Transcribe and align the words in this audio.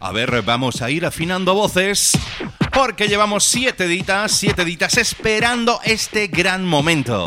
A 0.00 0.12
ver, 0.12 0.42
vamos 0.42 0.82
a 0.82 0.90
ir 0.90 1.04
afinando 1.04 1.54
voces 1.54 2.12
porque 2.72 3.08
llevamos 3.08 3.44
siete 3.44 3.88
ditas, 3.88 4.30
siete 4.32 4.64
ditas 4.64 4.96
esperando 4.98 5.80
este 5.84 6.28
gran 6.28 6.64
momento. 6.64 7.24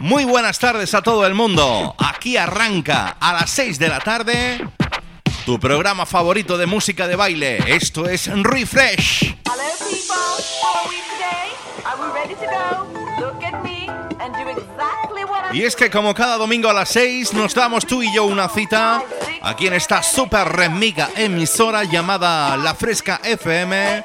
Muy 0.00 0.24
buenas 0.24 0.58
tardes 0.58 0.94
a 0.94 1.02
todo 1.02 1.24
el 1.26 1.34
mundo. 1.34 1.94
Aquí 1.98 2.36
arranca 2.36 3.16
a 3.20 3.32
las 3.34 3.50
6 3.50 3.78
de 3.78 3.88
la 3.88 4.00
tarde 4.00 4.60
tu 5.44 5.58
programa 5.58 6.06
favorito 6.06 6.56
de 6.56 6.66
música 6.66 7.06
de 7.06 7.16
baile. 7.16 7.58
Esto 7.66 8.08
es 8.08 8.28
Refresh. 8.42 9.36
Y 15.52 15.64
es 15.64 15.76
que 15.76 15.90
como 15.90 16.14
cada 16.14 16.38
domingo 16.38 16.70
a 16.70 16.72
las 16.72 16.88
6 16.90 17.34
nos 17.34 17.54
damos 17.54 17.86
tú 17.86 18.02
y 18.02 18.12
yo 18.14 18.24
una 18.24 18.48
cita 18.48 19.02
aquí 19.42 19.66
en 19.66 19.74
esta 19.74 20.02
super 20.02 20.48
remiga 20.48 21.10
emisora 21.14 21.84
llamada 21.84 22.56
La 22.56 22.74
Fresca 22.74 23.20
FM. 23.22 24.04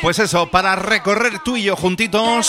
Pues 0.00 0.18
eso, 0.18 0.46
para 0.50 0.74
recorrer 0.76 1.40
tú 1.44 1.56
y 1.56 1.64
yo 1.64 1.76
juntitos 1.76 2.48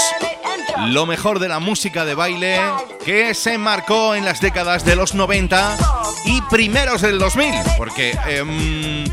lo 0.88 1.06
mejor 1.06 1.40
de 1.40 1.50
la 1.50 1.60
música 1.60 2.06
de 2.06 2.16
baile 2.16 2.60
que 3.04 3.34
se 3.34 3.58
marcó 3.58 4.16
en 4.16 4.24
las 4.24 4.40
décadas 4.40 4.86
de 4.86 4.96
los 4.96 5.14
90 5.14 5.78
y 6.26 6.42
primeros 6.44 7.02
del 7.02 7.20
2000. 7.20 7.54
Porque... 7.78 8.18
Em, 8.28 9.04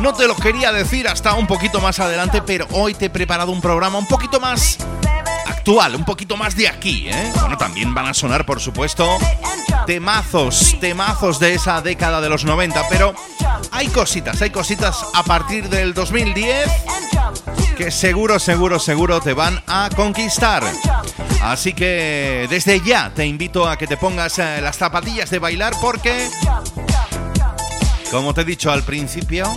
no 0.00 0.12
te 0.12 0.26
lo 0.26 0.34
quería 0.34 0.72
decir 0.72 1.06
hasta 1.06 1.34
un 1.34 1.46
poquito 1.46 1.80
más 1.80 2.00
adelante, 2.00 2.42
pero 2.42 2.66
hoy 2.72 2.94
te 2.94 3.04
he 3.04 3.10
preparado 3.10 3.52
un 3.52 3.60
programa 3.60 3.96
un 3.96 4.08
poquito 4.08 4.40
más 4.40 4.76
un 5.66 6.04
poquito 6.04 6.36
más 6.36 6.56
de 6.56 6.68
aquí, 6.68 7.08
¿eh? 7.08 7.32
Bueno, 7.40 7.56
también 7.56 7.94
van 7.94 8.06
a 8.06 8.14
sonar, 8.14 8.44
por 8.44 8.60
supuesto, 8.60 9.08
temazos, 9.86 10.76
temazos 10.78 11.38
de 11.38 11.54
esa 11.54 11.80
década 11.80 12.20
de 12.20 12.28
los 12.28 12.44
90, 12.44 12.82
pero 12.90 13.14
hay 13.70 13.88
cositas, 13.88 14.40
hay 14.42 14.50
cositas 14.50 15.04
a 15.14 15.22
partir 15.22 15.68
del 15.68 15.94
2010 15.94 16.70
que 17.76 17.90
seguro, 17.90 18.38
seguro, 18.38 18.78
seguro 18.78 19.20
te 19.20 19.32
van 19.32 19.62
a 19.66 19.88
conquistar. 19.96 20.62
Así 21.42 21.72
que 21.72 22.46
desde 22.50 22.80
ya 22.80 23.12
te 23.14 23.26
invito 23.26 23.68
a 23.68 23.76
que 23.76 23.86
te 23.86 23.96
pongas 23.96 24.38
eh, 24.38 24.60
las 24.60 24.76
zapatillas 24.76 25.30
de 25.30 25.38
bailar 25.38 25.72
porque, 25.80 26.28
como 28.10 28.34
te 28.34 28.42
he 28.42 28.44
dicho 28.44 28.70
al 28.70 28.82
principio, 28.82 29.50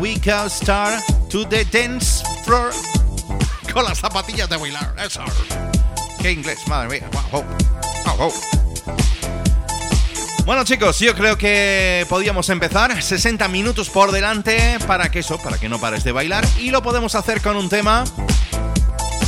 we 0.00 0.18
can 0.18 0.48
start 0.48 1.02
to 1.28 1.44
the 1.44 1.64
dance 1.66 2.22
floor 2.44 2.72
con 3.72 3.84
las 3.84 3.98
zapatillas 3.98 4.48
de 4.48 4.56
bailar. 4.56 4.94
Eso. 4.98 5.22
Qué 6.20 6.32
inglés, 6.32 6.58
madre 6.66 7.00
mía. 7.00 7.08
Bueno 10.46 10.64
chicos, 10.64 10.98
yo 10.98 11.14
creo 11.14 11.36
que 11.36 12.06
podíamos 12.08 12.48
empezar 12.48 13.00
60 13.00 13.46
minutos 13.48 13.90
por 13.90 14.10
delante 14.10 14.78
para 14.86 15.10
que 15.10 15.20
eso, 15.20 15.38
para 15.38 15.58
que 15.58 15.68
no 15.68 15.78
pares 15.78 16.02
de 16.02 16.12
bailar 16.12 16.44
y 16.58 16.70
lo 16.70 16.82
podemos 16.82 17.14
hacer 17.14 17.42
con 17.42 17.56
un 17.56 17.68
tema 17.68 18.04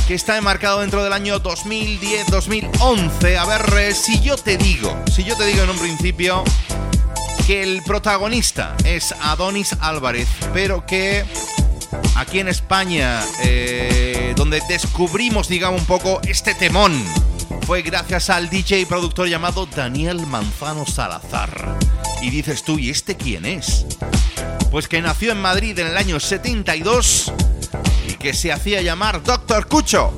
que 0.07 0.15
está 0.15 0.37
enmarcado 0.37 0.81
dentro 0.81 1.03
del 1.03 1.13
año 1.13 1.41
2010-2011. 1.41 3.37
A 3.37 3.45
ver, 3.45 3.61
eh, 3.77 3.93
si 3.93 4.19
yo 4.21 4.35
te 4.35 4.57
digo, 4.57 4.97
si 5.09 5.23
yo 5.23 5.37
te 5.37 5.45
digo 5.45 5.63
en 5.63 5.69
un 5.69 5.77
principio 5.77 6.43
que 7.47 7.63
el 7.63 7.83
protagonista 7.83 8.75
es 8.85 9.13
Adonis 9.21 9.75
Álvarez, 9.81 10.27
pero 10.53 10.85
que 10.85 11.25
aquí 12.15 12.39
en 12.39 12.47
España, 12.47 13.21
eh, 13.43 14.33
donde 14.35 14.61
descubrimos, 14.69 15.47
digamos, 15.47 15.81
un 15.81 15.87
poco 15.87 16.21
este 16.25 16.53
temón, 16.53 16.93
fue 17.65 17.81
gracias 17.81 18.29
al 18.29 18.49
DJ 18.49 18.81
y 18.81 18.85
productor 18.85 19.27
llamado 19.27 19.65
Daniel 19.65 20.25
Manzano 20.25 20.85
Salazar. 20.85 21.77
Y 22.21 22.29
dices 22.29 22.63
tú, 22.63 22.79
¿y 22.79 22.89
este 22.89 23.17
quién 23.17 23.45
es? 23.45 23.85
Pues 24.71 24.87
que 24.87 25.01
nació 25.01 25.31
en 25.31 25.41
Madrid 25.41 25.77
en 25.79 25.87
el 25.87 25.97
año 25.97 26.19
72 26.19 27.33
y 28.07 28.13
que 28.13 28.33
se 28.33 28.51
hacía 28.51 28.81
llamar 28.81 29.21
Doctor 29.23 29.67
Cucho. 29.67 30.13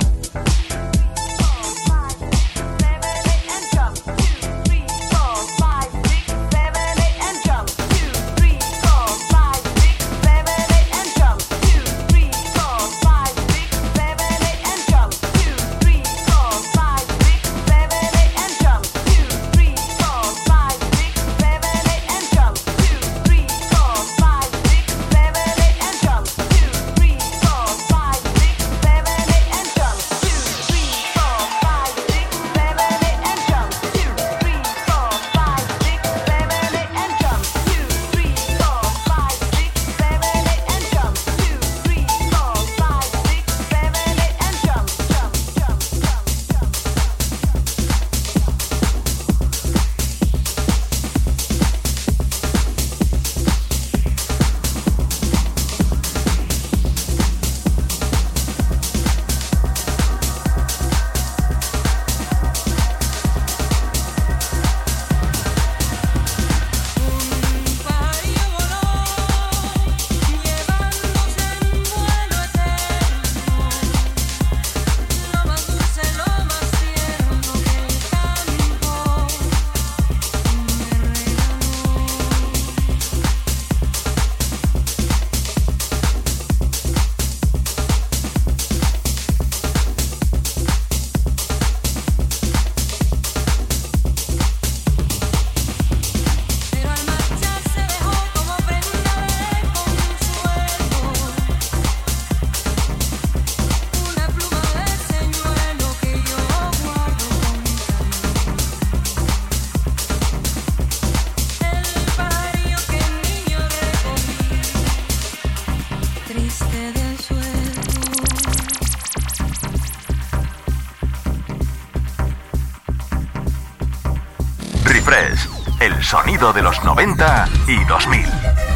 Sonido 126.35 126.53
de 126.53 126.61
los 126.61 126.84
90 126.84 127.49
y 127.67 127.84
2000. 127.85 128.26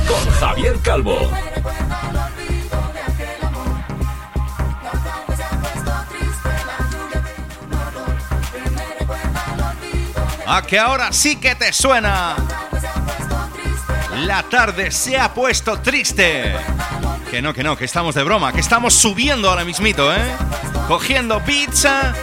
Con 0.08 0.34
Javier 0.40 0.80
Calvo. 0.82 1.30
A 10.48 10.62
que 10.62 10.80
ahora 10.80 11.12
sí 11.12 11.36
que 11.36 11.56
te 11.56 11.74
suena. 11.74 12.36
La 14.16 14.44
tarde 14.44 14.92
se 14.92 15.18
ha 15.18 15.34
puesto 15.34 15.80
triste. 15.80 16.56
Que 17.30 17.42
no, 17.42 17.54
que 17.54 17.64
no, 17.64 17.78
que 17.78 17.86
estamos 17.86 18.16
de 18.16 18.24
broma, 18.24 18.54
que 18.54 18.60
estamos 18.60 18.94
subiendo 18.94 19.50
ahora 19.50 19.66
mismito, 19.66 20.14
¿eh? 20.14 20.22
Cogiendo 20.88 21.44
pizza 21.44 22.14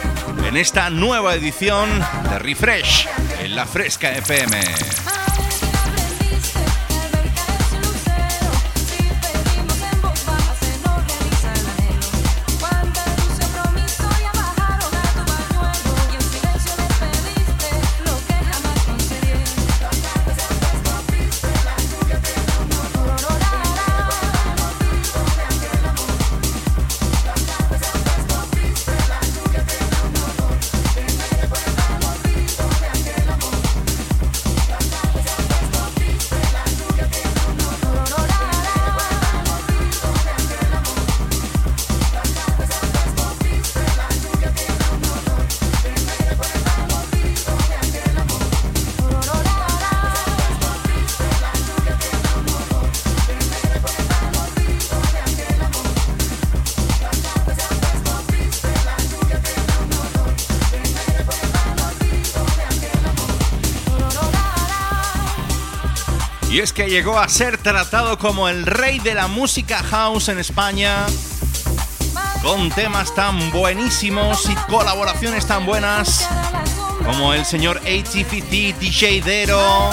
en 0.47 0.57
esta 0.57 0.89
nueva 0.89 1.35
edición 1.35 1.89
de 2.29 2.39
Refresh 2.39 3.07
en 3.39 3.55
la 3.55 3.65
Fresca 3.65 4.11
FM. 4.11 4.96
Y 66.49 66.59
es 66.59 66.71
que 66.71 66.89
llegó 66.89 67.19
a 67.19 67.27
ser 67.27 67.57
tratado 67.57 68.17
como 68.17 68.47
el 68.47 68.65
rey 68.65 68.99
de 68.99 69.13
la 69.13 69.27
música 69.27 69.83
house 69.83 70.29
en 70.29 70.39
España, 70.39 71.05
con 72.41 72.69
temas 72.71 73.13
tan 73.13 73.51
buenísimos 73.51 74.49
y 74.49 74.55
colaboraciones 74.71 75.45
tan 75.45 75.65
buenas 75.65 76.27
como 77.05 77.33
el 77.33 77.45
señor 77.45 77.77
ATPT, 77.79 78.79
DJ 78.79 79.21
Dero. 79.21 79.89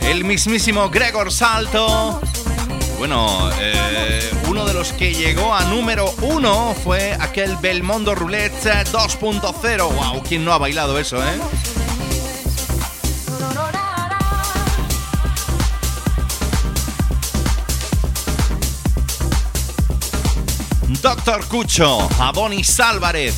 El 0.00 0.24
mismísimo 0.24 0.90
Gregor 0.90 1.32
Salto. 1.32 2.20
Bueno, 3.06 3.50
eh, 3.60 4.30
uno 4.48 4.64
de 4.64 4.72
los 4.72 4.94
que 4.94 5.12
llegó 5.12 5.54
a 5.54 5.66
número 5.66 6.10
uno 6.22 6.74
fue 6.82 7.14
aquel 7.20 7.54
Belmondo 7.58 8.14
Roulette 8.14 8.86
2.0. 8.90 9.92
¡Wow! 9.92 10.22
¿Quién 10.26 10.42
no 10.42 10.54
ha 10.54 10.56
bailado 10.56 10.98
eso, 10.98 11.22
eh? 11.22 11.38
Doctor 21.02 21.46
Cucho, 21.48 22.08
Abonis 22.18 22.80
Álvarez. 22.80 23.34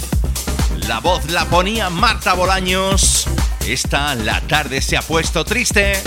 La 0.86 1.00
voz 1.00 1.28
la 1.32 1.44
ponía 1.46 1.90
Marta 1.90 2.34
Bolaños. 2.34 3.26
Esta 3.66 4.14
la 4.14 4.40
tarde 4.42 4.80
se 4.80 4.96
ha 4.96 5.02
puesto 5.02 5.44
triste. 5.44 6.00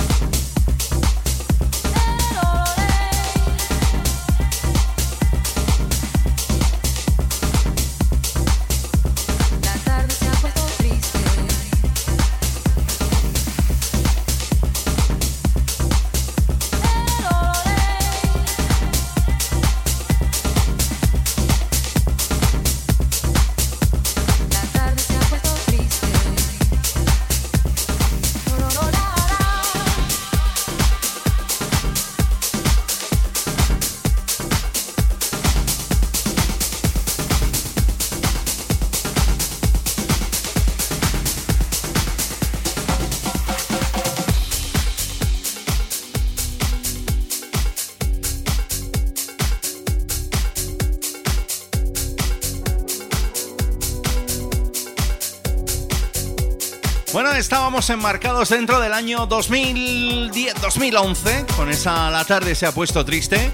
Estábamos 57.49 57.89
enmarcados 57.89 58.49
dentro 58.49 58.79
del 58.79 58.93
año 58.93 59.27
2010-2011. 59.27 61.47
Con 61.55 61.71
esa 61.71 62.11
La 62.11 62.23
tarde 62.23 62.53
se 62.53 62.67
ha 62.67 62.71
puesto 62.71 63.03
triste. 63.03 63.51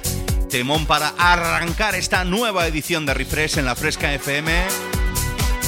Temón 0.49 0.85
para 0.85 1.13
arrancar 1.17 1.95
esta 1.95 2.25
nueva 2.25 2.67
edición 2.67 3.05
de 3.05 3.13
Refresh 3.13 3.57
en 3.57 3.63
la 3.63 3.73
Fresca 3.73 4.13
FM. 4.13 4.67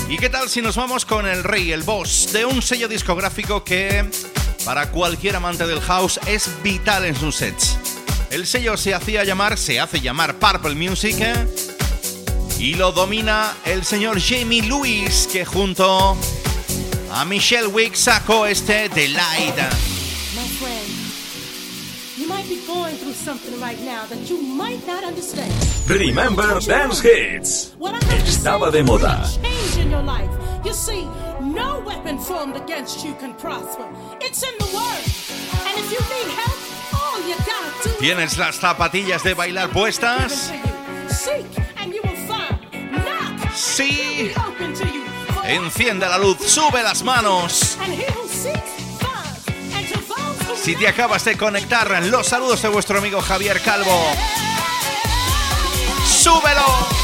¿Y 0.10 0.18
qué 0.18 0.28
tal 0.28 0.50
si 0.50 0.62
nos 0.62 0.76
vamos 0.76 1.06
con 1.06 1.26
el 1.26 1.46
rey, 1.46 1.72
el 1.72 1.84
boss 1.84 2.34
de 2.34 2.44
un 2.44 2.62
sello 2.62 2.90
discográfico 2.90 3.64
que 3.64 4.04
para 4.66 4.92
cualquier 4.92 5.38
amante 5.38 5.66
del 5.66 5.80
house 5.80 6.20
es 6.26 6.50
vital 6.62 7.06
en 7.06 7.16
sus 7.16 7.38
sets? 7.38 7.78
El 8.30 8.46
sello 8.46 8.76
se 8.76 8.94
hacía 8.94 9.24
llamar, 9.24 9.58
se 9.58 9.80
hace 9.80 10.02
llamar 10.02 10.36
Purple 10.36 10.76
Music 10.76 11.16
y 12.60 12.74
lo 12.74 12.92
domina 12.92 13.54
el 13.64 13.86
señor 13.86 14.20
Jamie 14.20 14.64
Lewis 14.64 15.30
que 15.32 15.46
junto 15.46 16.18
a 17.20 17.26
Michelle 17.26 17.68
Wick 17.70 17.96
sacó 17.96 18.46
este 18.46 18.90
Light. 19.10 19.58
My 20.36 20.48
friend, 20.60 20.88
you 22.16 22.28
might 22.28 22.48
be 22.48 22.60
going 22.68 22.96
through 22.98 23.14
something 23.14 23.60
right 23.60 23.80
now 23.82 24.06
that 24.06 24.30
you 24.30 24.40
might 24.40 24.86
not 24.86 25.04
understand. 25.04 25.52
Remember 25.88 26.60
Dance 26.60 27.02
Hits. 27.02 27.76
Estaba 28.24 28.70
de 28.72 28.84
moda. 28.84 29.24
Change 29.42 29.86
in 29.86 29.90
your 29.90 30.04
life. 30.04 30.30
You 30.64 30.74
see, 30.74 31.06
no 31.42 31.82
weapon 31.84 32.20
formed 32.20 32.56
against 32.56 33.04
you 33.04 33.16
can 33.16 33.34
prosper. 33.34 33.88
It's 34.22 34.44
in 34.44 34.54
the 34.60 34.70
word. 34.76 35.04
And 35.66 35.76
if 35.80 35.92
you 35.92 36.00
need 36.14 36.30
help, 36.38 36.60
all 36.94 37.20
you 37.28 37.36
got 37.38 37.84
to 37.84 37.90
¿Tienes 38.00 38.38
las 38.38 38.58
zapatillas 38.58 39.24
de 39.24 39.34
bailar 39.34 39.72
puestas? 39.72 40.52
Seek 41.10 41.48
and 41.78 41.92
you 41.96 42.02
will 42.04 42.28
find. 42.28 42.60
Knock. 42.92 43.52
Sí. 43.56 44.34
Enciende 45.48 46.06
la 46.08 46.18
luz, 46.18 46.38
sube 46.46 46.84
las 46.84 47.04
manos. 47.04 47.78
Si 50.62 50.76
te 50.76 50.88
acabas 50.90 51.24
de 51.24 51.38
conectar, 51.38 52.04
los 52.04 52.28
saludos 52.28 52.62
de 52.62 52.68
vuestro 52.68 52.98
amigo 52.98 53.22
Javier 53.22 53.62
Calvo. 53.62 54.12
¡Súbelo! 56.06 56.97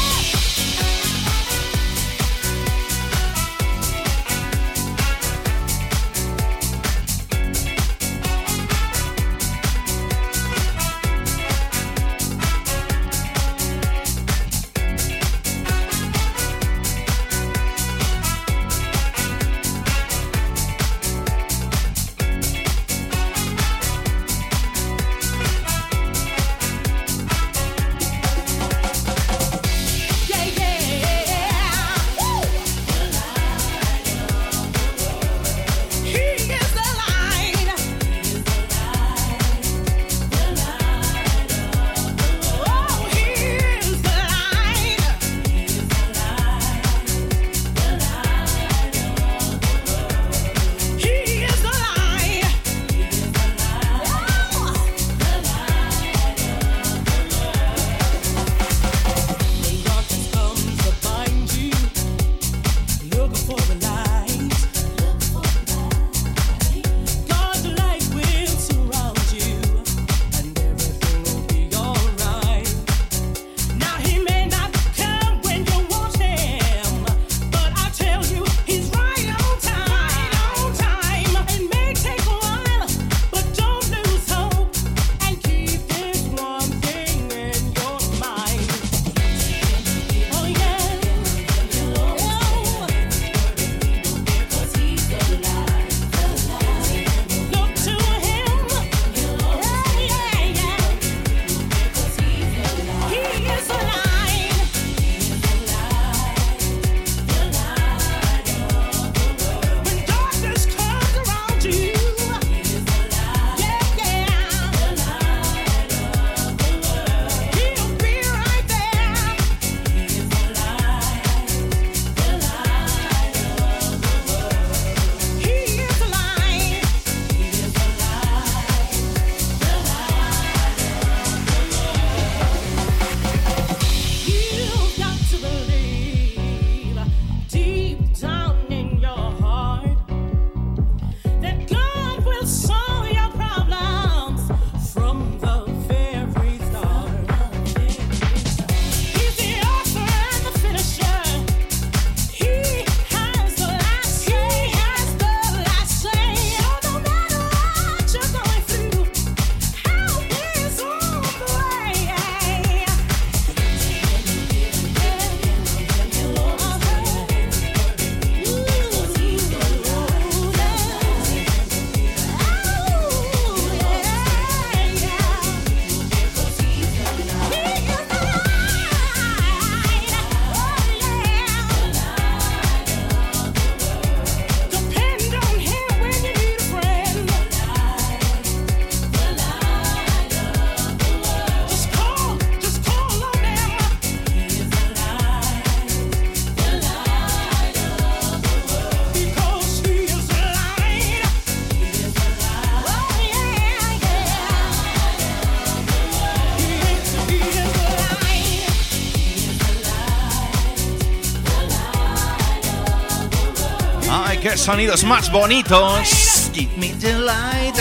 Sonidos 214.64 215.04
más 215.04 215.30
bonitos. 215.30 216.50
Give 216.54 216.74
me 216.78 216.94
the 216.98 217.18
light. 217.18 217.73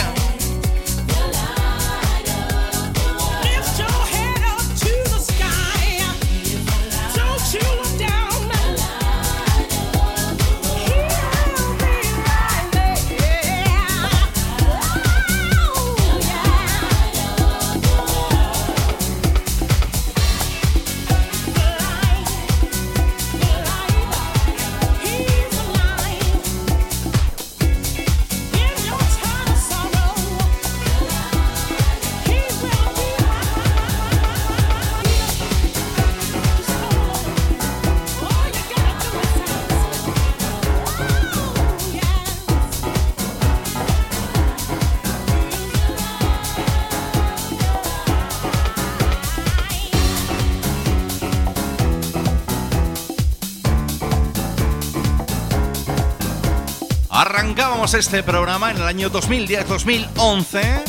Este 57.94 58.24
programa 58.24 58.72
en 58.72 58.78
el 58.78 58.84
año 58.84 59.12
2010-2011. 59.12 60.84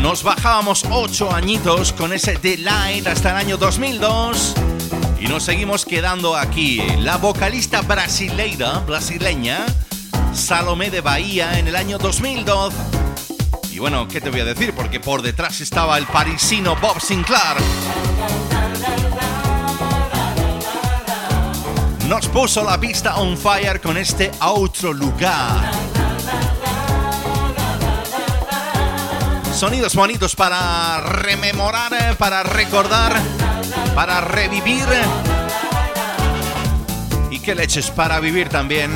Nos 0.00 0.22
bajábamos 0.22 0.84
8 0.88 1.34
añitos 1.34 1.92
con 1.92 2.12
ese 2.12 2.36
Delight 2.36 3.06
hasta 3.06 3.30
el 3.30 3.36
año 3.36 3.56
2002. 3.56 4.54
Y 5.18 5.26
nos 5.26 5.42
seguimos 5.42 5.84
quedando 5.84 6.36
aquí. 6.36 6.80
La 6.98 7.16
vocalista 7.16 7.80
brasileira, 7.80 8.78
brasileña, 8.80 9.66
Salomé 10.32 10.90
de 10.90 11.00
Bahía, 11.00 11.58
en 11.58 11.66
el 11.66 11.74
año 11.74 11.98
2002. 11.98 12.74
Y 13.72 13.80
bueno, 13.80 14.06
¿qué 14.06 14.20
te 14.20 14.30
voy 14.30 14.40
a 14.40 14.44
decir? 14.44 14.72
Porque 14.74 15.00
por 15.00 15.22
detrás 15.22 15.60
estaba 15.60 15.98
el 15.98 16.06
parisino 16.06 16.76
Bob 16.76 17.00
Sinclair. 17.00 17.56
Nos 22.12 22.28
puso 22.28 22.62
la 22.62 22.78
pista 22.78 23.16
on 23.16 23.38
fire 23.38 23.80
con 23.80 23.96
este 23.96 24.30
otro 24.40 24.92
lugar. 24.92 25.72
Sonidos 29.54 29.94
bonitos 29.94 30.36
para 30.36 31.00
rememorar, 31.00 32.14
para 32.18 32.42
recordar, 32.42 33.14
para 33.94 34.20
revivir. 34.20 34.84
Y 37.30 37.38
qué 37.38 37.54
leches 37.54 37.90
para 37.90 38.20
vivir 38.20 38.50
también. 38.50 38.94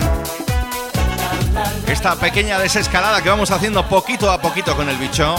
Esta 1.86 2.16
pequeña 2.16 2.58
desescalada 2.58 3.22
que 3.22 3.30
vamos 3.30 3.50
haciendo 3.50 3.88
poquito 3.88 4.30
a 4.30 4.42
poquito 4.42 4.76
con 4.76 4.90
el 4.90 4.96
bicho. 4.98 5.34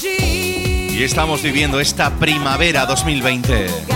Y 0.00 1.02
estamos 1.02 1.42
viviendo 1.42 1.80
esta 1.80 2.08
primavera 2.12 2.86
2020. 2.86 3.95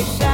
¡Wow! 0.00 0.29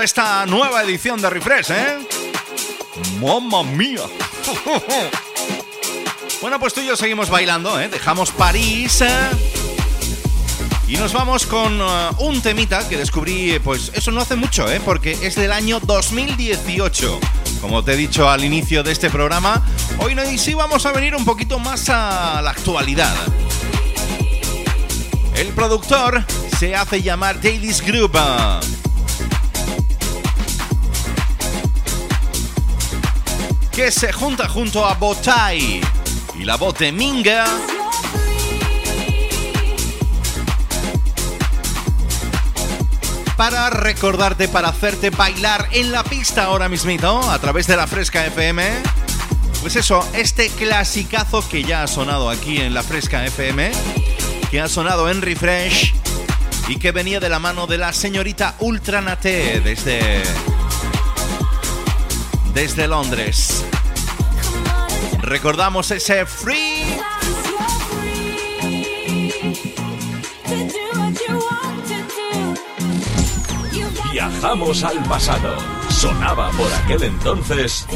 ¿Cómo 0.00 0.06
está 0.06 0.22
quedando 0.22 0.46
esta 0.46 0.46
nueva 0.46 0.82
edición 0.82 1.20
de 1.20 1.28
Refresh, 1.28 1.70
eh? 1.72 1.98
¡Mamma 3.20 3.62
mía! 3.62 4.00
bueno, 6.40 6.58
pues 6.58 6.72
tú 6.72 6.80
y 6.80 6.86
yo 6.86 6.96
seguimos 6.96 7.28
bailando, 7.28 7.78
¿eh? 7.78 7.90
Dejamos 7.90 8.30
París. 8.30 9.02
¿eh? 9.02 9.28
Y 10.88 10.96
nos 10.96 11.12
vamos 11.12 11.44
con 11.44 11.82
uh, 11.82 12.14
un 12.18 12.40
temita 12.40 12.88
que 12.88 12.96
descubrí, 12.96 13.58
pues 13.62 13.92
eso 13.94 14.10
no 14.10 14.22
hace 14.22 14.36
mucho, 14.36 14.70
¿eh? 14.72 14.80
Porque 14.82 15.18
es 15.20 15.34
del 15.34 15.52
año 15.52 15.80
2018. 15.80 17.20
Como 17.60 17.84
te 17.84 17.92
he 17.92 17.96
dicho 17.96 18.30
al 18.30 18.42
inicio 18.42 18.82
de 18.82 18.92
este 18.92 19.10
programa, 19.10 19.62
hoy 19.98 20.14
no, 20.14 20.24
y 20.24 20.38
sí 20.38 20.54
vamos 20.54 20.86
a 20.86 20.92
venir 20.92 21.14
un 21.14 21.26
poquito 21.26 21.58
más 21.58 21.90
a 21.90 22.40
la 22.40 22.52
actualidad. 22.52 23.14
El 25.36 25.48
productor 25.48 26.24
se 26.58 26.74
hace 26.74 27.02
llamar 27.02 27.38
Davis 27.42 27.82
Group. 27.82 28.16
Que 33.80 33.90
se 33.90 34.12
junta 34.12 34.46
junto 34.46 34.84
a 34.84 34.92
Botai 34.92 35.80
y 36.38 36.44
la 36.44 36.56
voz 36.58 36.76
de 36.76 36.92
Minga. 36.92 37.46
Para 43.38 43.70
recordarte, 43.70 44.48
para 44.48 44.68
hacerte 44.68 45.08
bailar 45.08 45.66
en 45.72 45.92
la 45.92 46.04
pista 46.04 46.44
ahora 46.44 46.68
mismito, 46.68 47.22
a 47.30 47.38
través 47.38 47.66
de 47.68 47.78
la 47.78 47.86
Fresca 47.86 48.26
FM. 48.26 48.68
Pues 49.62 49.76
eso, 49.76 50.06
este 50.12 50.50
clasicazo 50.50 51.48
que 51.48 51.62
ya 51.64 51.82
ha 51.82 51.86
sonado 51.86 52.28
aquí 52.28 52.60
en 52.60 52.74
la 52.74 52.82
Fresca 52.82 53.24
FM 53.24 53.72
que 54.50 54.60
ha 54.60 54.68
sonado 54.68 55.08
en 55.08 55.22
Refresh 55.22 55.94
y 56.68 56.76
que 56.76 56.92
venía 56.92 57.18
de 57.18 57.30
la 57.30 57.38
mano 57.38 57.66
de 57.66 57.78
la 57.78 57.94
señorita 57.94 58.56
Ultranate 58.58 59.62
desde, 59.62 60.22
desde 62.52 62.86
Londres. 62.86 63.64
Recordamos 65.30 65.88
ese 65.92 66.26
free. 66.26 66.98
Viajamos 74.10 74.82
al 74.82 75.00
pasado. 75.04 75.56
Sonaba 75.88 76.50
por 76.50 76.72
aquel 76.72 77.04
entonces. 77.04 77.86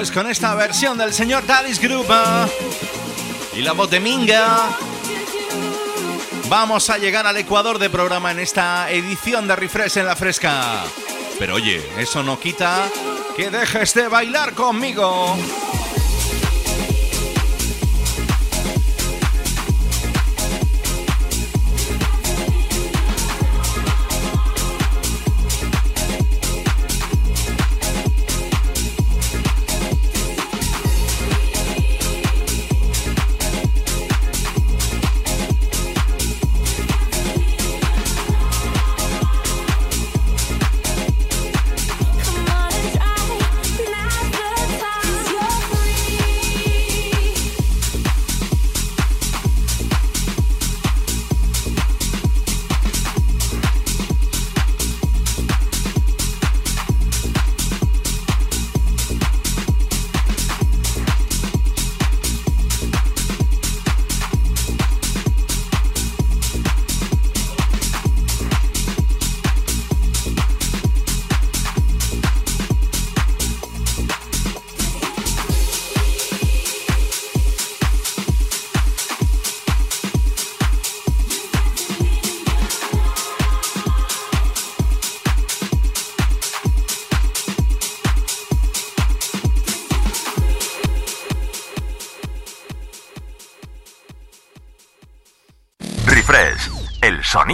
Pues 0.00 0.12
con 0.12 0.30
esta 0.30 0.54
versión 0.54 0.96
del 0.96 1.12
señor 1.12 1.44
Daddy's 1.44 1.78
Group 1.78 2.06
¿eh? 2.08 3.58
y 3.58 3.60
la 3.60 3.72
voz 3.72 3.90
de 3.90 4.00
Minga, 4.00 4.70
vamos 6.48 6.88
a 6.88 6.96
llegar 6.96 7.26
al 7.26 7.36
Ecuador 7.36 7.78
de 7.78 7.90
programa 7.90 8.30
en 8.30 8.38
esta 8.38 8.90
edición 8.90 9.46
de 9.46 9.56
Refresh 9.56 9.98
en 9.98 10.06
la 10.06 10.16
Fresca. 10.16 10.84
Pero 11.38 11.56
oye, 11.56 11.86
eso 11.98 12.22
no 12.22 12.40
quita 12.40 12.88
que 13.36 13.50
dejes 13.50 13.92
de 13.92 14.08
bailar 14.08 14.54
conmigo. 14.54 15.36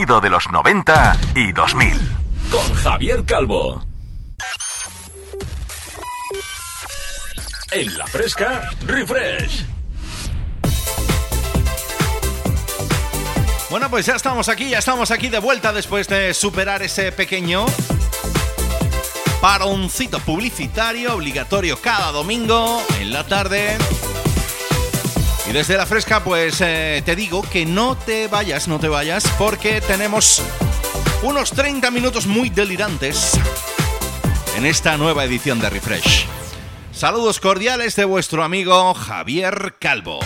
De 0.06 0.30
los 0.30 0.48
90 0.52 1.18
y 1.34 1.50
2000. 1.50 2.00
Con 2.50 2.74
Javier 2.74 3.24
Calvo. 3.24 3.84
En 7.72 7.98
la 7.98 8.06
fresca, 8.06 8.70
refresh. 8.86 9.64
Bueno, 13.68 13.90
pues 13.90 14.06
ya 14.06 14.14
estamos 14.14 14.48
aquí, 14.48 14.70
ya 14.70 14.78
estamos 14.78 15.10
aquí 15.10 15.28
de 15.28 15.40
vuelta 15.40 15.72
después 15.72 16.06
de 16.06 16.32
superar 16.34 16.82
ese 16.82 17.10
pequeño 17.10 17.66
paroncito 19.40 20.20
publicitario 20.20 21.16
obligatorio 21.16 21.80
cada 21.80 22.12
domingo 22.12 22.80
en 23.00 23.12
la 23.12 23.26
tarde 23.26 23.76
y 25.48 25.52
desde 25.52 25.76
la 25.76 25.86
fresca, 25.86 26.24
pues 26.24 26.60
eh, 26.60 27.02
te 27.04 27.14
digo 27.14 27.42
que 27.42 27.64
no 27.64 27.96
te 27.96 28.28
vayas, 28.28 28.68
no 28.68 28.80
te 28.80 28.88
vayas, 28.88 29.24
porque 29.38 29.80
tenemos 29.80 30.42
unos 31.22 31.52
30 31.52 31.90
minutos 31.90 32.26
muy 32.26 32.50
delirantes 32.50 33.32
en 34.56 34.66
esta 34.66 34.96
nueva 34.96 35.24
edición 35.24 35.60
de 35.60 35.70
Refresh. 35.70 36.26
Saludos 36.92 37.40
cordiales 37.40 37.94
de 37.94 38.04
vuestro 38.04 38.42
amigo 38.42 38.94
Javier 38.94 39.74
Calvo. 39.78 40.20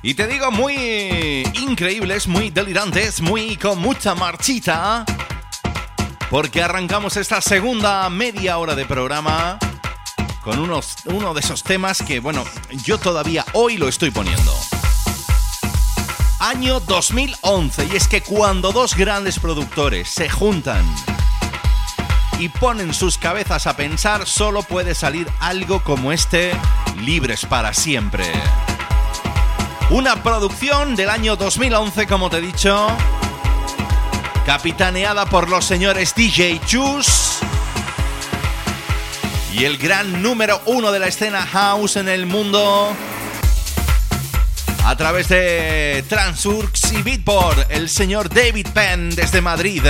Y 0.00 0.14
te 0.14 0.28
digo 0.28 0.52
muy 0.52 1.42
increíbles, 1.60 2.28
muy 2.28 2.50
delirantes, 2.50 3.20
muy 3.20 3.56
con 3.56 3.80
mucha 3.80 4.14
marchita. 4.14 5.04
Porque 6.30 6.62
arrancamos 6.62 7.16
esta 7.16 7.40
segunda 7.40 8.08
media 8.08 8.58
hora 8.58 8.76
de 8.76 8.84
programa 8.84 9.58
con 10.44 10.60
unos, 10.60 10.96
uno 11.06 11.34
de 11.34 11.40
esos 11.40 11.64
temas 11.64 12.02
que, 12.02 12.20
bueno, 12.20 12.44
yo 12.84 12.98
todavía 12.98 13.44
hoy 13.54 13.76
lo 13.76 13.88
estoy 13.88 14.10
poniendo. 14.10 14.54
Año 16.38 16.78
2011, 16.78 17.88
y 17.92 17.96
es 17.96 18.06
que 18.06 18.22
cuando 18.22 18.70
dos 18.70 18.94
grandes 18.94 19.40
productores 19.40 20.08
se 20.08 20.28
juntan 20.28 20.84
y 22.38 22.48
ponen 22.48 22.94
sus 22.94 23.18
cabezas 23.18 23.66
a 23.66 23.76
pensar, 23.76 24.26
solo 24.26 24.62
puede 24.62 24.94
salir 24.94 25.28
algo 25.40 25.82
como 25.82 26.12
este, 26.12 26.52
Libres 27.00 27.44
para 27.44 27.74
siempre. 27.74 28.32
Una 29.90 30.22
producción 30.22 30.96
del 30.96 31.08
año 31.08 31.36
2011, 31.36 32.06
como 32.06 32.28
te 32.28 32.36
he 32.36 32.40
dicho, 32.42 32.88
capitaneada 34.44 35.24
por 35.24 35.48
los 35.48 35.64
señores 35.64 36.14
DJ 36.14 36.60
Chus 36.66 37.38
y 39.54 39.64
el 39.64 39.78
gran 39.78 40.22
número 40.22 40.60
uno 40.66 40.92
de 40.92 40.98
la 40.98 41.06
escena 41.06 41.46
house 41.46 41.96
en 41.96 42.10
el 42.10 42.26
mundo 42.26 42.94
a 44.84 44.96
través 44.96 45.28
de 45.28 46.04
Transurx 46.06 46.92
y 46.92 47.00
Beatport, 47.00 47.70
el 47.70 47.88
señor 47.88 48.28
David 48.28 48.66
Penn 48.74 49.08
desde 49.08 49.40
Madrid. 49.40 49.82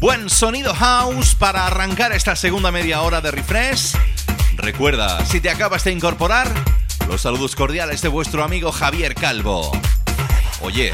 Buen 0.00 0.30
sonido 0.30 0.74
house 0.74 1.34
para 1.34 1.66
arrancar 1.66 2.12
esta 2.12 2.34
segunda 2.34 2.70
media 2.70 3.02
hora 3.02 3.20
de 3.20 3.30
refresh. 3.30 3.94
Recuerda, 4.56 5.24
si 5.26 5.40
te 5.40 5.50
acabas 5.50 5.84
de 5.84 5.92
incorporar, 5.92 6.48
los 7.08 7.22
saludos 7.22 7.54
cordiales 7.54 8.00
de 8.02 8.08
vuestro 8.08 8.42
amigo 8.42 8.72
Javier 8.72 9.14
Calvo. 9.14 9.70
Oye, 10.60 10.92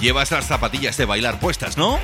llevas 0.00 0.30
las 0.30 0.46
zapatillas 0.46 0.96
de 0.96 1.06
bailar 1.06 1.40
puestas, 1.40 1.76
¿no? 1.76 1.98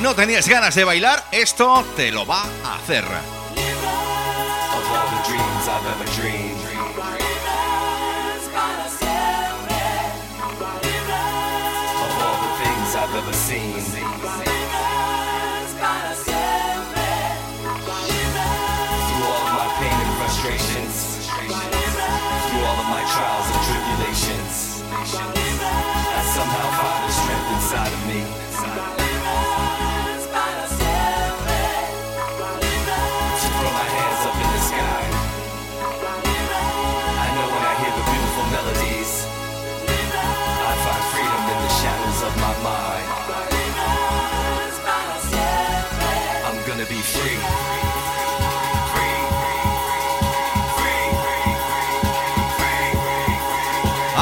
No 0.00 0.14
tenías 0.14 0.48
ganas 0.48 0.74
de 0.74 0.84
bailar, 0.84 1.24
esto 1.30 1.84
te 1.96 2.10
lo 2.10 2.26
va 2.26 2.44
a 2.64 2.76
hacer. 2.76 3.04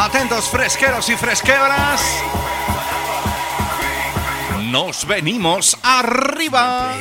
Atentos 0.00 0.48
fresqueros 0.48 1.08
y 1.08 1.16
fresqueras. 1.16 2.00
Nos 4.70 5.04
venimos 5.04 5.76
arriba. 5.82 6.94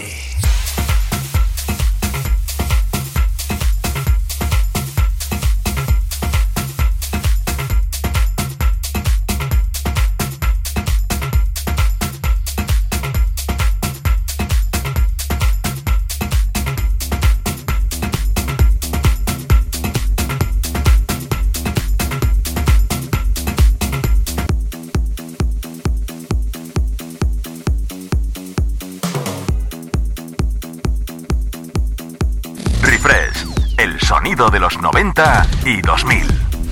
90 35.17 35.49
y 35.65 35.82
2000. 35.82 36.27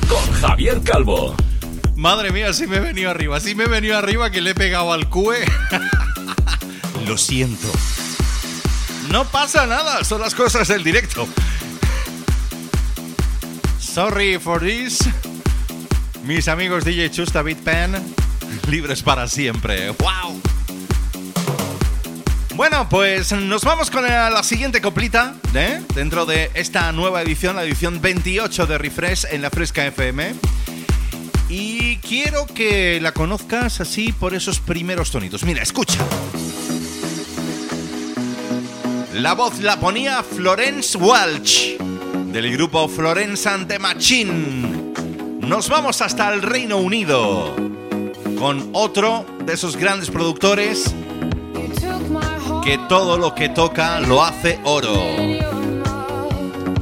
Con 0.07 0.33
Javier 0.33 0.79
Calvo. 0.83 1.35
Madre 1.95 2.31
mía, 2.31 2.53
si 2.53 2.67
me 2.67 2.77
he 2.77 2.79
venido 2.79 3.09
arriba, 3.09 3.39
si 3.39 3.55
me 3.55 3.63
he 3.63 3.67
venido 3.67 3.97
arriba 3.97 4.29
que 4.29 4.39
le 4.39 4.51
he 4.51 4.55
pegado 4.55 4.93
al 4.93 5.09
cue. 5.09 5.43
Lo 7.07 7.17
siento. 7.17 7.67
No 9.09 9.25
pasa 9.25 9.65
nada, 9.65 10.03
son 10.03 10.21
las 10.21 10.35
cosas 10.35 10.67
del 10.67 10.83
directo. 10.83 11.27
Sorry 13.79 14.37
for 14.37 14.61
this. 14.61 14.99
Mis 16.23 16.47
amigos 16.47 16.85
DJ 16.85 17.09
Chusta 17.09 17.41
Beat 17.41 17.59
Pen, 17.59 17.95
libres 18.69 19.01
para 19.01 19.27
siempre. 19.27 19.89
¡Wow! 19.89 20.39
Bueno, 22.55 22.87
pues 22.87 23.33
nos 23.33 23.65
vamos 23.65 23.91
con 23.91 24.03
la 24.03 24.41
siguiente 24.41 24.79
coplita 24.79 25.35
¿eh? 25.53 25.81
dentro 25.93 26.25
de 26.25 26.51
esta 26.53 26.89
nueva 26.93 27.21
edición, 27.21 27.57
la 27.57 27.65
edición 27.65 27.99
28 27.99 28.65
de 28.65 28.77
Refresh 28.77 29.25
en 29.29 29.41
la 29.41 29.49
Fresca 29.49 29.85
FM. 29.85 30.35
Y 31.49 31.97
quiero 31.97 32.45
que 32.45 33.01
la 33.01 33.11
conozcas 33.11 33.81
así 33.81 34.13
por 34.13 34.33
esos 34.33 34.61
primeros 34.61 35.11
tonitos. 35.11 35.43
Mira, 35.43 35.61
escucha. 35.61 35.99
La 39.13 39.33
voz 39.33 39.59
la 39.59 39.77
ponía 39.77 40.23
Florence 40.23 40.97
Walsh, 40.97 41.77
del 41.77 42.53
grupo 42.53 42.87
Florence 42.87 43.49
and 43.49 43.67
the 43.67 43.79
Machine. 43.79 44.93
Nos 45.41 45.67
vamos 45.67 46.01
hasta 46.01 46.33
el 46.33 46.41
Reino 46.41 46.77
Unido 46.77 47.53
con 48.39 48.69
otro 48.71 49.25
de 49.45 49.53
esos 49.53 49.75
grandes 49.75 50.09
productores 50.09 50.95
que 52.65 52.79
todo 52.89 53.19
lo 53.19 53.35
que 53.35 53.47
toca 53.49 53.99
lo 53.99 54.23
hace 54.23 54.59
oro. 54.63 55.15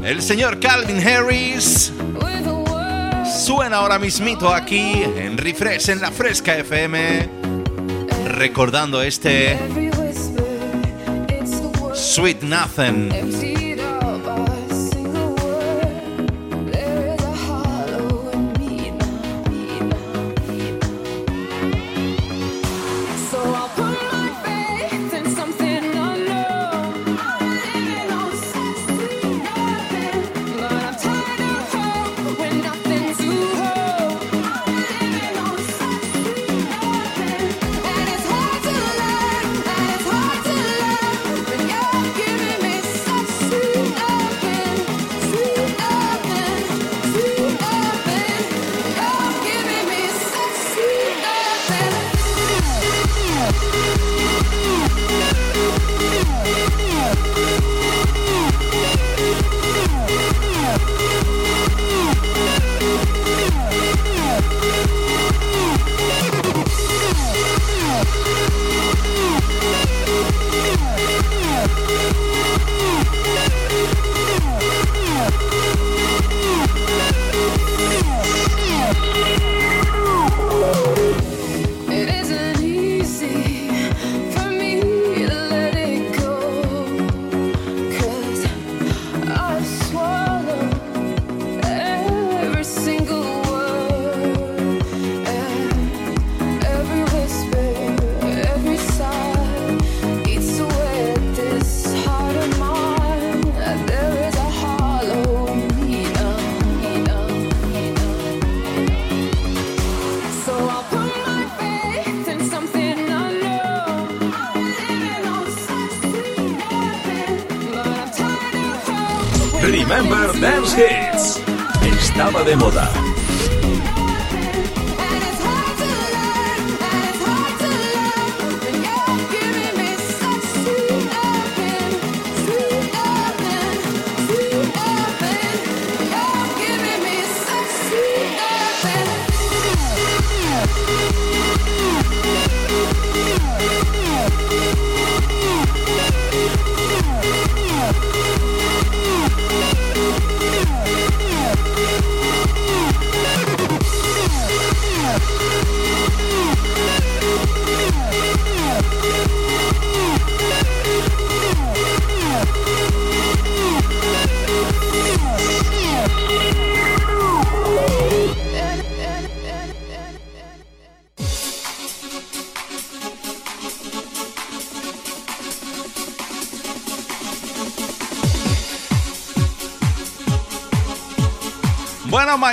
El 0.02 0.22
señor 0.22 0.58
Calvin 0.58 1.06
Harris 1.06 1.92
suena 3.46 3.78
ahora 3.78 4.00
mismito 4.00 4.54
aquí 4.54 5.04
en 5.04 5.38
Refresh 5.38 5.90
en 5.90 6.00
la 6.00 6.10
Fresca 6.10 6.56
FM, 6.56 7.28
recordando 8.28 9.02
este 9.02 9.60
Sweet 11.94 12.44
Nothing. 12.44 13.73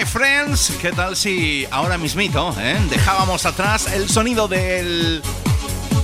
My 0.00 0.06
friends, 0.06 0.72
¿qué 0.80 0.92
tal 0.92 1.14
si 1.14 1.66
ahora 1.70 1.98
mismito 1.98 2.54
eh, 2.58 2.78
dejábamos 2.88 3.44
atrás 3.44 3.86
el 3.92 4.08
sonido 4.08 4.48
del 4.48 5.22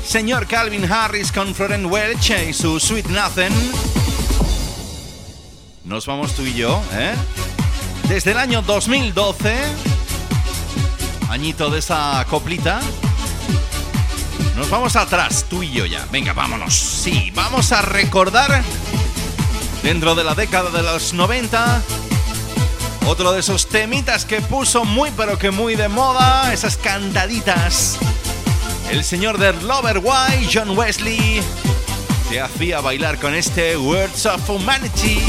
señor 0.04 0.46
Calvin 0.46 0.90
Harris 0.90 1.32
con 1.32 1.54
Florent 1.54 1.90
Welch 1.90 2.30
y 2.46 2.52
su 2.52 2.78
Sweet 2.78 3.06
Nothing? 3.06 3.52
Nos 5.84 6.06
vamos 6.06 6.34
tú 6.34 6.42
y 6.42 6.52
yo, 6.54 6.82
¿eh? 6.92 7.14
Desde 8.08 8.32
el 8.32 8.38
año 8.38 8.60
2012, 8.60 9.56
añito 11.30 11.70
de 11.70 11.78
esa 11.78 12.26
coplita, 12.28 12.80
nos 14.56 14.68
vamos 14.68 14.96
atrás, 14.96 15.46
tú 15.48 15.62
y 15.62 15.70
yo 15.70 15.86
ya. 15.86 16.06
Venga, 16.12 16.34
vámonos. 16.34 16.74
Sí, 16.74 17.32
vamos 17.34 17.72
a 17.72 17.80
recordar 17.80 18.62
dentro 19.82 20.14
de 20.14 20.24
la 20.24 20.34
década 20.34 20.70
de 20.70 20.82
los 20.82 21.14
90 21.14 21.82
otro 23.06 23.32
de 23.32 23.40
esos 23.40 23.66
temitas 23.66 24.24
que 24.24 24.40
puso 24.40 24.84
muy 24.84 25.10
pero 25.16 25.38
que 25.38 25.50
muy 25.50 25.76
de 25.76 25.88
moda, 25.88 26.52
esas 26.52 26.76
cantaditas. 26.76 27.98
El 28.90 29.04
señor 29.04 29.38
del 29.38 29.66
Lover 29.66 29.98
White, 29.98 30.48
John 30.52 30.76
Wesley, 30.76 31.40
te 32.28 32.40
hacía 32.40 32.80
bailar 32.80 33.18
con 33.18 33.34
este 33.34 33.76
Words 33.76 34.26
of 34.26 34.50
Humanity. 34.50 35.20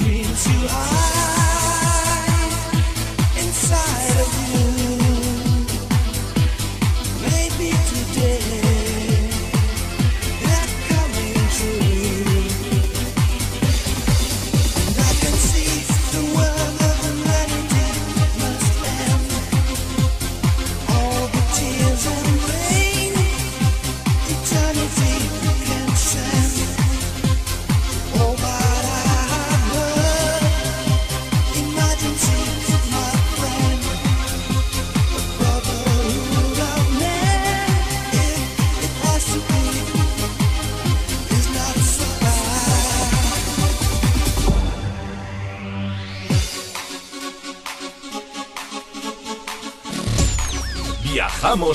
dreams 0.00 0.46
you 0.46 0.66
are. 0.68 1.19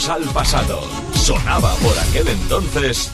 Al 0.10 0.24
pasado. 0.26 0.82
Sonaba 1.14 1.74
por 1.76 1.98
aquel 1.98 2.28
entonces 2.28 3.12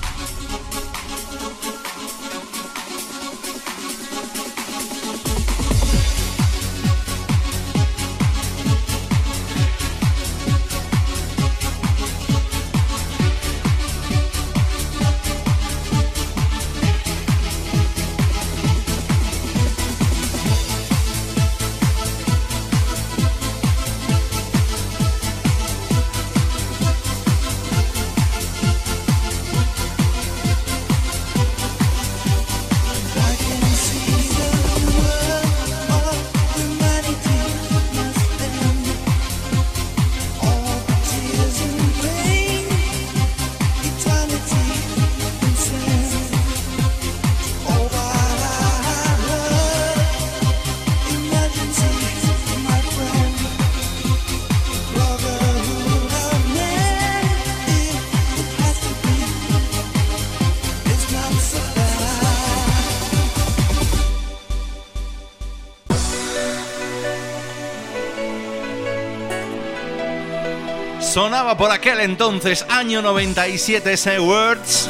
Sonaba 71.12 71.58
por 71.58 71.72
aquel 71.72 72.00
entonces, 72.00 72.66
año 72.70 73.02
97, 73.02 73.92
ese 73.92 74.18
Words 74.18 74.90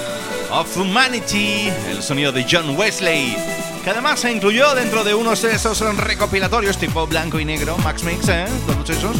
of 0.51 0.77
Humanity, 0.77 1.71
el 1.89 2.03
sonido 2.03 2.31
de 2.31 2.45
John 2.47 2.77
Wesley, 2.77 3.35
que 3.83 3.89
además 3.89 4.19
se 4.19 4.31
incluyó 4.31 4.75
dentro 4.75 5.03
de 5.03 5.15
unos 5.15 5.41
de 5.41 5.55
esos 5.55 5.79
recopilatorios 5.97 6.77
tipo 6.77 7.07
blanco 7.07 7.39
y 7.39 7.45
negro, 7.45 7.75
Max 7.79 8.03
Mix, 8.03 8.29
¿eh? 8.29 8.45
Todos 8.67 8.87
esos. 8.91 9.17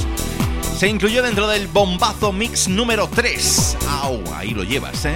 Se 0.77 0.87
incluyó 0.87 1.23
dentro 1.23 1.47
del 1.47 1.65
bombazo 1.67 2.31
mix 2.31 2.67
número 2.67 3.07
3. 3.07 3.77
¡Au! 4.03 4.21
Ahí 4.35 4.51
lo 4.51 4.63
llevas, 4.63 5.03
¿eh? 5.05 5.15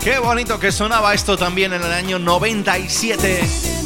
Qué 0.00 0.20
bonito 0.20 0.60
que 0.60 0.70
sonaba 0.70 1.14
esto 1.14 1.36
también 1.36 1.72
en 1.72 1.82
el 1.82 1.92
año 1.92 2.20
97. 2.20 3.77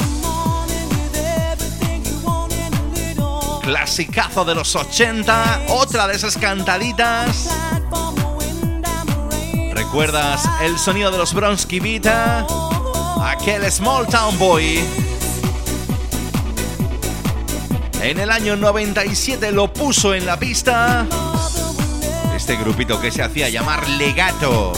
Clasicazo 3.62 4.44
de 4.44 4.54
los 4.54 4.74
80, 4.74 5.62
otra 5.68 6.06
de 6.06 6.14
esas 6.14 6.36
cantaditas. 6.36 7.48
¿Recuerdas 9.72 10.42
el 10.62 10.78
sonido 10.78 11.10
de 11.10 11.18
los 11.18 11.32
Bronsky 11.32 11.80
Vita? 11.80 12.46
Aquel 13.24 13.70
Small 13.70 14.06
Town 14.08 14.38
Boy. 14.38 14.80
En 18.02 18.18
el 18.18 18.30
año 18.30 18.56
97 18.56 19.52
lo 19.52 19.72
puso 19.72 20.12
en 20.12 20.26
la 20.26 20.36
pista. 20.38 21.06
Este 22.36 22.56
grupito 22.56 23.00
que 23.00 23.12
se 23.12 23.22
hacía 23.22 23.48
llamar 23.48 23.88
Legato. 23.90 24.72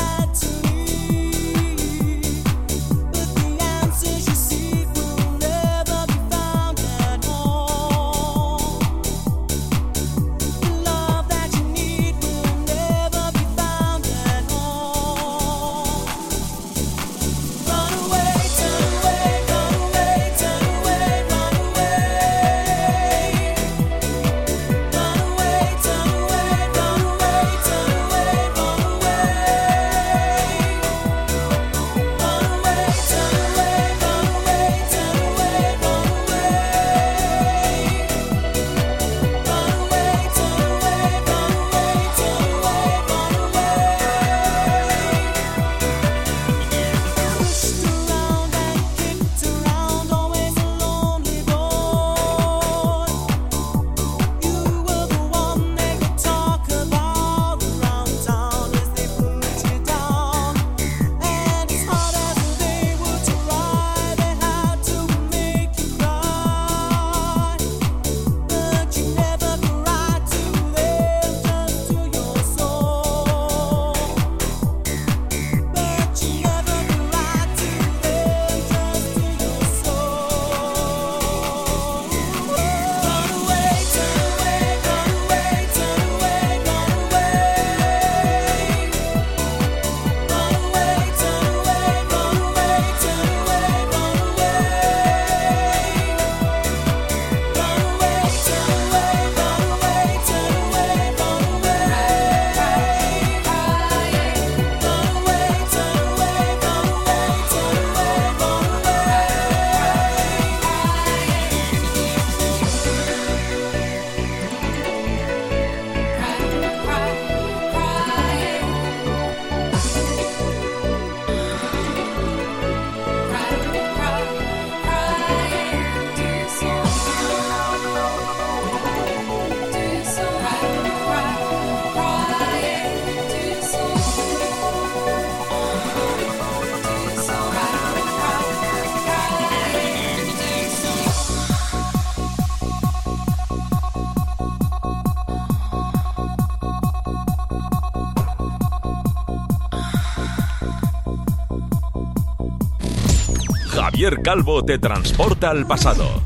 Calvo 154.13 154.63
te 154.63 154.79
transporta 154.79 155.49
al 155.49 155.67
pasado. 155.67 156.23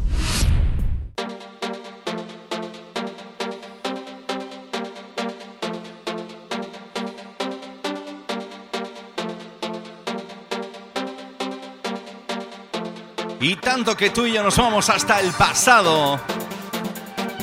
Y 13.40 13.54
tanto 13.56 13.96
que 13.96 14.10
tú 14.10 14.26
y 14.26 14.32
yo 14.32 14.42
nos 14.42 14.56
vamos 14.56 14.90
hasta 14.90 15.20
el 15.20 15.30
pasado. 15.30 16.20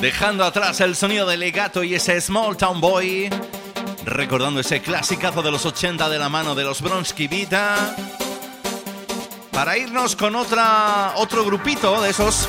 Dejando 0.02 0.44
atrás 0.44 0.80
el 0.82 0.94
sonido 0.94 1.26
de 1.26 1.38
legato 1.38 1.82
y 1.82 1.94
ese 1.94 2.20
Small 2.20 2.58
Town 2.58 2.78
Boy. 2.78 3.30
Recordando 4.04 4.60
ese 4.60 4.82
clasicazo 4.82 5.40
de 5.40 5.50
los 5.50 5.64
80 5.64 6.10
de 6.10 6.18
la 6.18 6.28
mano 6.28 6.54
de 6.54 6.64
los 6.64 6.82
Bronsky 6.82 7.26
Vita. 7.26 7.96
Para 9.56 9.78
irnos 9.78 10.16
con 10.16 10.36
otra, 10.36 11.14
otro 11.16 11.42
grupito 11.42 12.02
de 12.02 12.10
esos 12.10 12.46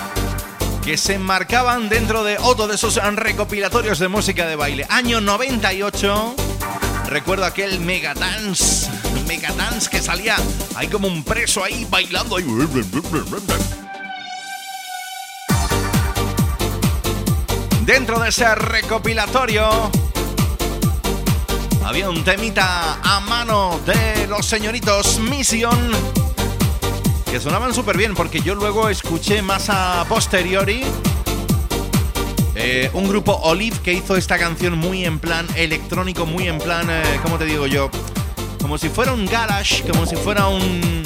que 0.84 0.98
se 0.98 1.14
enmarcaban 1.14 1.88
dentro 1.88 2.26
de 2.26 2.38
otro 2.38 2.68
de 2.68 2.76
esos 2.76 2.96
recopilatorios 2.96 3.98
de 4.00 4.10
música 4.10 4.46
de 4.46 4.58
baile. 4.58 4.86
Año 4.90 5.22
98. 5.22 6.36
Recuerdo 7.06 7.46
aquel 7.46 7.80
Megadance. 7.80 8.90
Megadance 9.26 9.90
que 9.90 10.02
salía 10.02 10.36
ahí 10.76 10.90
como 10.90 11.08
un 11.08 11.24
preso 11.24 11.64
ahí 11.64 11.88
bailando. 11.90 12.40
Dentro 17.86 18.20
de 18.20 18.28
ese 18.28 18.54
recopilatorio 18.54 19.90
había 21.86 22.10
un 22.10 22.22
temita 22.26 23.00
a 23.02 23.22
mano 23.22 23.80
de 23.86 24.28
los 24.28 24.46
señoritos 24.46 25.20
Mission 25.20 26.27
que 27.32 27.40
sonaban 27.40 27.74
súper 27.74 27.98
bien 27.98 28.14
porque 28.16 28.42
yo 28.42 28.56
luego 28.56 28.90
escuché 28.90 29.42
más 29.42 29.70
a 29.70 30.06
posteriori 30.08 30.82
eh, 32.56 32.90
un 32.94 33.08
grupo 33.08 33.34
Olive 33.44 33.78
que 33.84 33.94
hizo 33.94 34.16
esta 34.16 34.38
canción 34.38 34.78
muy 34.78 35.06
en 35.06 35.20
plan 35.20 35.46
electrónico, 35.56 36.26
muy 36.26 36.48
en 36.48 36.58
plan, 36.58 36.88
eh, 36.90 37.04
¿cómo 37.22 37.38
te 37.38 37.46
digo 37.46 37.68
yo? 37.68 37.90
Como 38.62 38.78
si 38.78 38.90
fuera 38.90 39.14
un 39.14 39.26
garage, 39.26 39.84
como 39.84 40.06
si 40.06 40.16
fuera 40.16 40.48
un, 40.48 41.04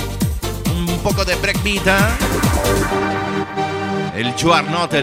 un 0.76 1.00
poco 1.04 1.26
de 1.26 1.36
breakbeat. 1.36 1.88
¿eh? 1.88 1.92
el 4.16 4.36
You 4.36 4.54
Are 4.54 4.70
Not. 4.70 4.94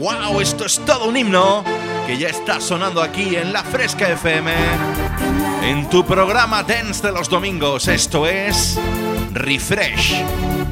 ¡Wow! 0.00 0.40
Esto 0.40 0.66
es 0.66 0.80
todo 0.84 1.08
un 1.08 1.16
himno 1.16 1.64
que 2.06 2.18
ya 2.18 2.28
está 2.28 2.60
sonando 2.60 3.02
aquí 3.02 3.36
en 3.36 3.52
la 3.52 3.62
Fresca 3.62 4.08
FM. 4.08 4.52
En 5.62 5.88
tu 5.88 6.04
programa 6.04 6.62
Dance 6.62 7.06
de 7.06 7.12
los 7.12 7.28
domingos. 7.28 7.88
Esto 7.88 8.26
es 8.26 8.78
Refresh. 9.32 10.63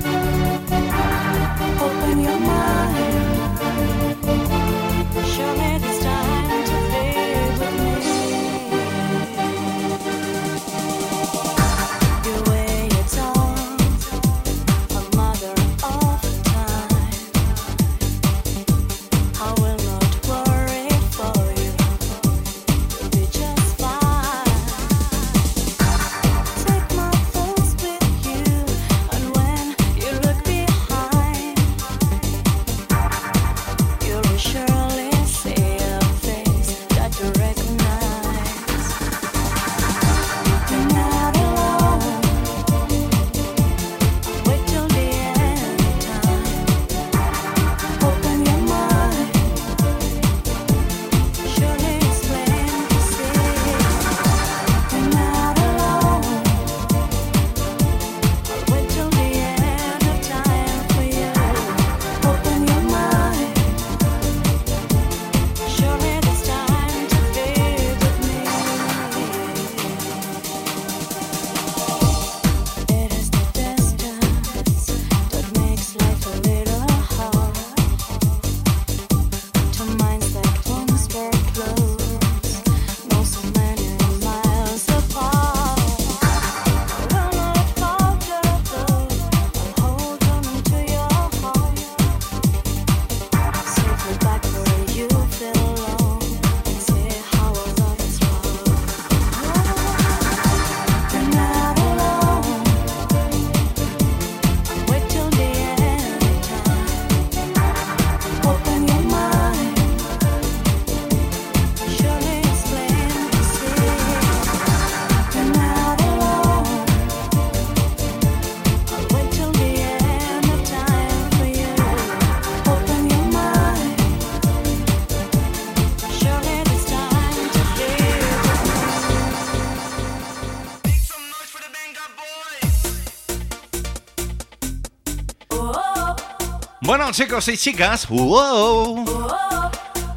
Chicos 137.13 137.47
y 137.49 137.59
chicas, 137.59 138.09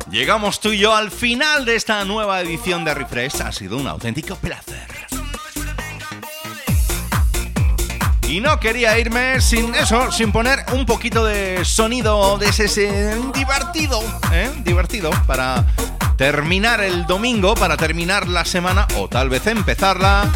llegamos 0.10 0.62
tú 0.62 0.70
y 0.70 0.78
yo 0.78 0.96
al 0.96 1.12
final 1.12 1.66
de 1.66 1.76
esta 1.76 2.06
nueva 2.06 2.40
edición 2.40 2.86
de 2.86 2.94
Refresh. 2.94 3.42
Ha 3.42 3.52
sido 3.52 3.78
un 3.78 3.88
auténtico 3.88 4.38
placer. 4.38 4.88
Y 8.30 8.40
no 8.40 8.60
quería 8.62 8.98
irme 8.98 9.42
sin 9.42 9.76
eso, 9.76 10.10
sin 10.12 10.32
poner 10.32 10.60
un 10.72 10.86
poquito 10.86 11.26
de 11.26 11.66
sonido 11.66 12.38
de 12.38 12.48
ese, 12.48 13.20
divertido, 13.34 14.02
¿eh? 14.32 14.50
divertido 14.64 15.12
para 15.28 15.66
terminar 16.18 16.82
el 16.82 17.06
domingo, 17.06 17.56
para 17.56 17.76
terminar 17.76 18.28
la 18.28 18.46
semana 18.46 18.88
o 18.96 19.10
tal 19.10 19.28
vez 19.28 19.46
empezarla 19.48 20.32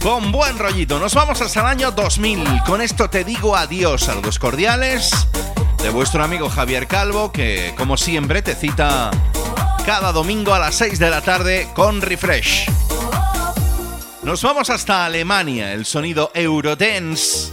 con 0.00 0.32
buen 0.32 0.58
rollito. 0.58 0.98
Nos 0.98 1.14
vamos 1.14 1.40
hasta 1.40 1.60
el 1.60 1.66
año 1.66 1.90
2000. 1.90 2.62
Con 2.66 2.80
esto 2.80 3.08
te 3.10 3.24
digo 3.24 3.56
adiós. 3.56 4.02
Saludos 4.02 4.38
cordiales 4.38 5.10
de 5.82 5.90
vuestro 5.90 6.24
amigo 6.24 6.48
Javier 6.48 6.86
Calvo, 6.86 7.32
que 7.32 7.74
como 7.76 7.96
siempre 7.96 8.42
te 8.42 8.54
cita 8.54 9.10
cada 9.86 10.12
domingo 10.12 10.54
a 10.54 10.58
las 10.58 10.74
6 10.76 10.98
de 10.98 11.10
la 11.10 11.20
tarde 11.20 11.68
con 11.74 12.00
Refresh. 12.00 12.66
Nos 14.22 14.42
vamos 14.42 14.70
hasta 14.70 15.06
Alemania, 15.06 15.72
el 15.72 15.86
sonido 15.86 16.30
Eurodance 16.34 17.52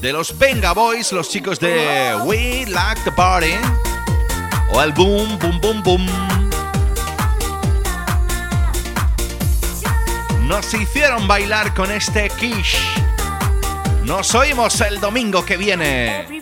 de 0.00 0.12
los 0.12 0.38
Venga 0.38 0.72
Boys, 0.72 1.12
los 1.12 1.28
chicos 1.28 1.58
de 1.58 2.16
We 2.24 2.66
Like 2.68 3.00
the 3.04 3.12
Party, 3.12 3.54
o 4.72 4.82
el 4.82 4.92
Boom 4.92 5.38
Boom 5.38 5.60
Boom 5.60 5.82
Boom. 5.82 6.31
Nos 10.46 10.74
hicieron 10.74 11.26
bailar 11.28 11.74
con 11.74 11.90
este 11.90 12.28
Kish. 12.28 12.76
Nos 14.04 14.34
oímos 14.34 14.80
el 14.80 15.00
domingo 15.00 15.44
que 15.44 15.56
viene. 15.56 16.41